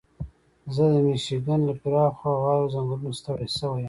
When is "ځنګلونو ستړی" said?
2.73-3.47